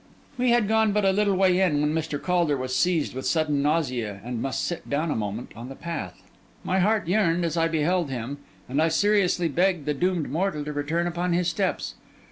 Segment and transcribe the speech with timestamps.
[0.35, 2.19] We had gone but a little way in, when Mr.
[2.19, 6.23] Caulder was seized with sudden nausea, and must sit down a moment on the path.
[6.63, 10.73] My heart yearned, as I beheld him; and I seriously begged the doomed mortal to
[10.73, 11.93] return upon his steps.